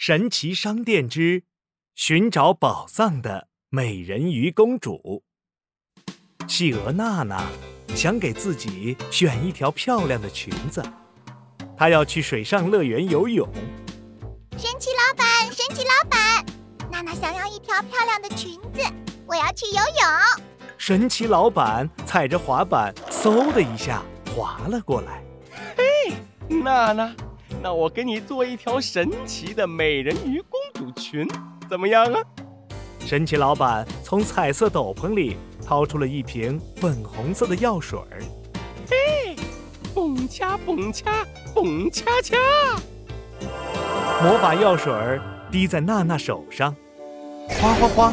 [0.00, 1.42] 神奇商店之
[1.96, 5.24] 寻找宝藏的美人鱼公主。
[6.46, 7.44] 企鹅娜娜
[7.96, 10.80] 想给自己选一条漂亮的裙子，
[11.76, 13.44] 她要去水上乐园游泳。
[14.56, 16.46] 神奇老板，神奇老板，
[16.92, 18.80] 娜娜想要一条漂亮的裙子，
[19.26, 20.44] 我要去游泳。
[20.78, 24.00] 神奇老板踩着滑板，嗖的一下
[24.32, 25.24] 滑了过来。
[25.76, 26.14] 嘿，
[26.48, 27.16] 娜娜，
[27.62, 31.26] 那我给你做一条神奇的美人鱼公主裙，
[31.68, 32.20] 怎么样啊？
[33.00, 38.20] 神奇老板从彩色斗篷里掏出了一瓶粉红色的药水儿。
[38.88, 39.34] 嘿，
[39.94, 42.36] 蹦恰蹦恰蹦恰恰，
[44.22, 46.76] 魔法药水儿滴在娜娜手上，
[47.48, 48.12] 哗哗哗，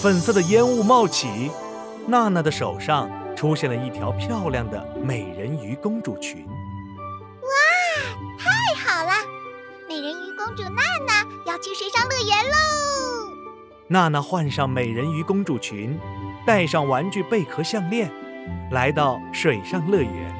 [0.00, 1.50] 粉色的烟雾冒起，
[2.06, 6.46] 娜娜的手上出现了一条漂亮的美人鱼公主裙。
[10.56, 12.56] 主娜娜要去水上乐园喽！
[13.88, 16.00] 娜娜换上美人鱼公主裙，
[16.46, 18.10] 戴上玩具贝壳项链，
[18.70, 20.34] 来到水上乐园。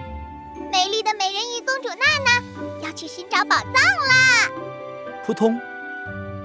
[0.73, 4.51] 美丽的美人鱼公主娜娜要去寻找宝藏啦！
[5.27, 5.61] 扑通，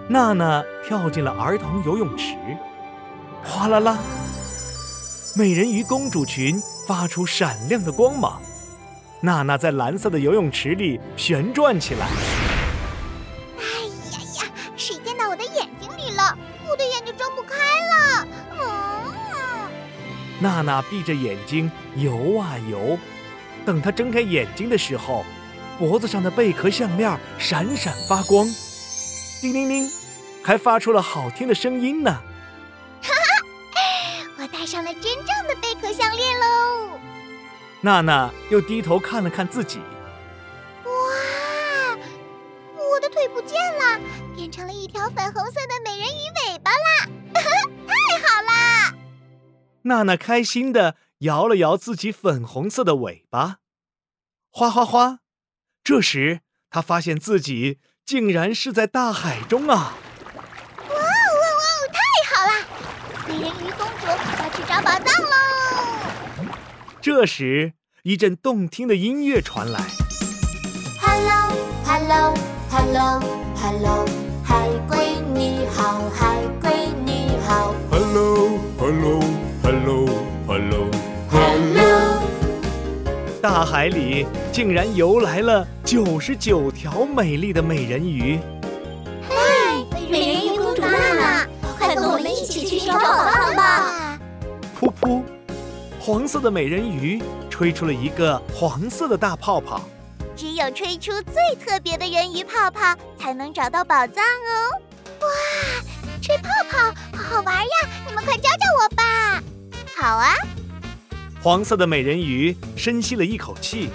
[0.10, 2.36] 娜娜跳进了儿童游泳池。
[3.42, 3.98] 哗啦啦，
[5.34, 8.42] 美人鱼公主裙发出闪亮的光芒。
[9.22, 12.08] 娜娜在蓝色的游泳池里旋转起来。
[16.72, 18.28] 我的眼睛睁不开了。
[18.54, 19.70] 嗯，
[20.40, 22.98] 娜娜闭着眼睛游啊游，
[23.66, 25.26] 等她睁开眼睛的时候，
[25.78, 28.48] 脖子上的贝壳项链闪闪发光，
[29.42, 29.92] 叮铃铃，
[30.44, 32.12] 还发出了好听的声音呢。
[33.02, 33.14] 哈
[33.76, 33.82] 哈
[34.38, 37.00] 我戴上了真正的贝壳项链喽！
[37.82, 39.82] 娜娜又低头看了看自己，
[49.84, 53.58] 娜娜开心地摇了摇自己粉红色的尾巴，
[54.52, 55.20] 哗哗哗！
[55.84, 59.96] 这时她发现自己竟然是在大海中啊！
[60.78, 62.00] 哇哦哇哦，太
[62.30, 62.52] 好啦！
[63.28, 64.16] 美人鱼公主要
[64.56, 65.36] 去找宝藏喽！
[67.02, 69.80] 这时，一阵动听的音乐传来。
[71.00, 71.52] Hello
[71.84, 72.34] Hello
[72.70, 73.20] Hello
[73.56, 74.06] Hello，
[74.44, 76.71] 海龟你好，海龟
[83.42, 88.40] 大海里竟然游来了九十九条美丽的美人鱼。
[90.12, 91.48] 美人鱼公主娜娜，
[91.80, 94.20] 快跟我们一起去寻找宝藏吧！
[94.80, 95.24] 噗噗，
[96.00, 99.82] 黄色的美人鱼吹出了一个黄色的大泡泡。
[100.36, 104.78] 只有吹出最特别的人鱼泡泡，才能找到宝藏哦！
[105.22, 105.28] 哇，
[106.22, 106.78] 吹泡泡
[107.18, 107.90] 好好玩呀！
[108.08, 109.42] 你们快教教我吧！
[109.98, 110.36] 好啊，
[111.44, 113.90] 黄色的美人鱼深吸了一口气，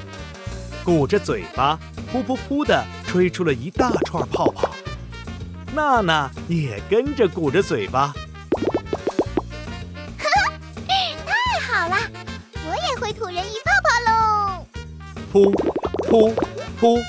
[0.82, 1.78] 鼓着嘴巴，
[2.12, 4.74] 噗噗噗地吹出了一大串泡泡。
[5.72, 8.12] 娜娜也跟着鼓着嘴巴，
[10.18, 12.10] 太好啦！
[12.52, 14.66] 我也会吐人鱼泡泡喽！
[15.32, 15.52] 噗
[16.10, 16.34] 噗
[16.80, 17.00] 噗，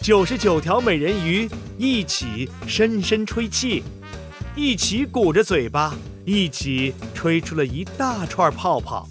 [0.00, 3.82] 九十九条美人鱼一起深深吹气，
[4.54, 9.08] 一起鼓着嘴巴，一起吹出了一大串泡泡。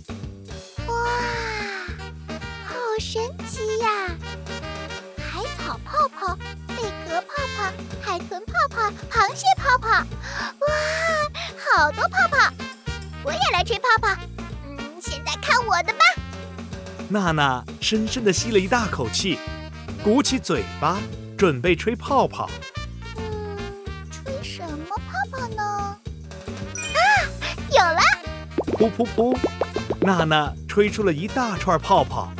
[8.71, 10.67] 泡泡、螃蟹泡泡，哇，
[11.75, 12.53] 好多泡泡！
[13.23, 14.15] 我也来吹泡泡。
[14.65, 15.99] 嗯，现在看我的吧！
[17.09, 19.37] 娜娜深深地吸了一大口气，
[20.03, 20.97] 鼓起嘴巴，
[21.37, 22.49] 准备吹泡泡。
[23.17, 23.57] 嗯，
[24.09, 25.63] 吹什么泡泡呢？
[25.63, 26.97] 啊，
[27.71, 27.99] 有了！
[28.77, 29.37] 噗噗噗，
[29.99, 32.31] 娜娜吹出了一大串泡泡，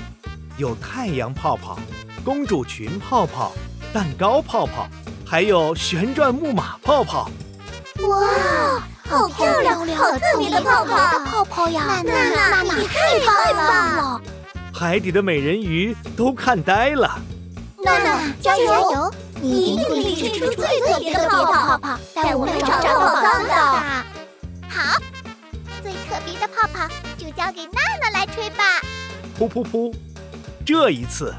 [0.58, 1.78] 有太阳泡泡、
[2.24, 3.52] 公主裙泡泡、
[3.94, 4.88] 蛋糕泡泡，
[5.32, 7.32] 还有旋转木马泡泡。
[8.02, 11.20] 哇，好漂亮，好特别的泡泡！
[11.20, 13.18] 泡泡呀，娜娜，娜娜，你太
[13.54, 14.22] 棒了！
[14.74, 17.18] 海底的美人鱼都看呆了。
[17.82, 19.10] 娜娜，加油！
[19.36, 23.56] 你一定可以吹出最特别的泡泡，泡带我们找找宝藏的。
[24.68, 25.00] 好，
[25.82, 26.86] 最特别的泡泡
[27.18, 28.66] 就交给娜娜来吹吧。
[29.40, 29.96] 噗噗噗，
[30.66, 31.34] 这一次，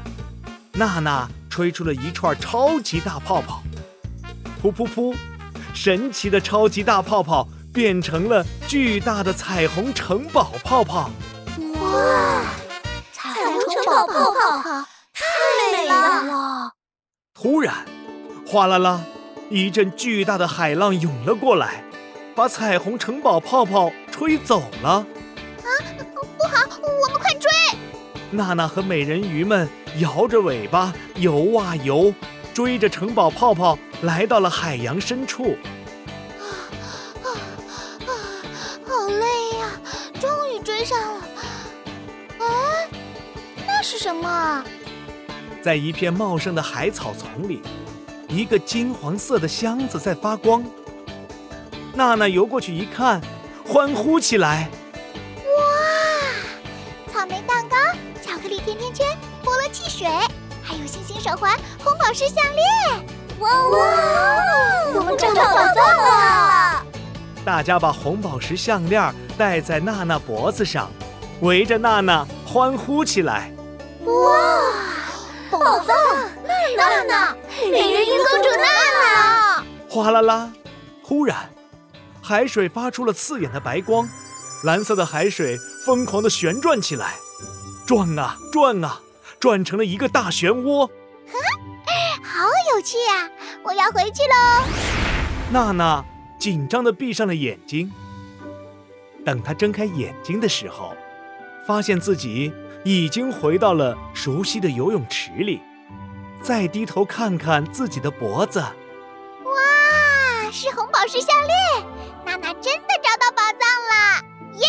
[0.71, 3.61] 娜娜吹出了一串超级大泡泡。
[4.63, 5.13] 噗噗噗，
[5.73, 11.09] 神奇的超级大泡泡变成了巨大的彩虹城堡泡泡。
[11.81, 12.41] 哇，
[13.11, 15.25] 彩虹城堡泡泡太
[15.73, 16.71] 美了！
[17.33, 17.75] 突然，
[18.47, 19.03] 哗啦啦，
[19.49, 21.83] 一阵巨大的海浪涌了过来，
[22.33, 24.89] 把彩虹城堡泡泡吹走了。
[24.89, 25.05] 啊
[26.37, 27.49] 不好，我们快追！
[28.31, 29.67] 娜娜和美人鱼们
[29.99, 32.13] 摇着尾巴游啊游，
[32.53, 35.57] 追着城堡泡泡来到了海洋深处。
[36.39, 36.45] 啊
[37.23, 37.27] 啊
[38.05, 38.11] 啊，
[38.87, 39.71] 好累呀、
[40.19, 41.27] 终于追上了。
[42.39, 42.45] 哎，
[43.65, 44.63] 那是什么啊？
[45.61, 47.61] 在一片茂盛的海草丛里，
[48.27, 50.63] 一个金黄色的箱子在发光。
[51.93, 53.21] 娜娜游过去一看，
[53.65, 54.69] 欢呼起来。
[55.45, 57.77] 哇，草莓蛋糕、
[58.21, 59.07] 巧克力甜甜圈、
[59.43, 60.05] 菠萝汽水，
[60.61, 63.22] 还有星星手环、红宝石项链。
[63.39, 63.77] 哇哇，
[64.95, 66.85] 我们找到宝藏了！
[67.45, 70.89] 大家把红宝石项链戴在娜娜脖子上，
[71.41, 73.51] 围着娜娜欢呼起来。
[74.05, 74.11] 哇，
[75.49, 75.95] 宝藏！
[76.77, 77.35] 娜娜，
[77.71, 78.65] 美人鱼公主娜
[79.01, 79.63] 娜！
[79.89, 80.51] 哗啦啦！
[81.01, 81.49] 忽然，
[82.21, 84.07] 海水发出了刺眼的白光，
[84.63, 87.15] 蓝色的海水疯狂地旋转起来，
[87.85, 88.99] 转啊转啊，
[89.39, 90.89] 转成了一个大漩涡。
[92.73, 93.29] 好有趣呀、
[93.61, 94.65] 我要回去喽。
[95.51, 96.03] 娜娜
[96.39, 97.91] 紧张地闭上了眼睛。
[99.23, 100.97] 等她睁开眼睛的时候，
[101.67, 102.51] 发现自己
[102.83, 105.61] 已经回到了熟悉的游泳池里。
[106.41, 111.85] 再低头看看自己的脖子，哇，是红宝石项链！
[112.25, 114.23] 娜娜真的找到宝藏了，
[114.57, 114.65] 耶！